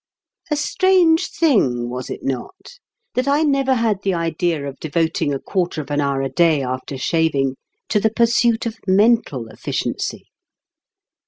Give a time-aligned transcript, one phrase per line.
[0.49, 2.79] A strange thing was it not?
[3.13, 6.63] that I never had the idea of devoting a quarter of an hour a day
[6.63, 7.55] after shaving
[7.89, 10.25] to the pursuit of mental efficiency.